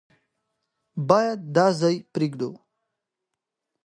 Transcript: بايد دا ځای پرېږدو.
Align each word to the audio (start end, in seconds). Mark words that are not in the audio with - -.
بايد 1.07 1.39
دا 1.55 1.65
ځای 1.81 1.95
پرېږدو. 2.13 2.49